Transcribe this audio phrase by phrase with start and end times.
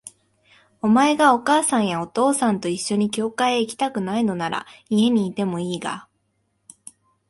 [0.81, 6.07] お前がお母さんやお父さんと一緒に教会へ行きたくないのなら、家にいてもいいが、